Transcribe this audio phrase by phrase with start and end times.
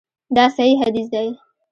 [0.35, 1.27] دا صحیح حدیث دی.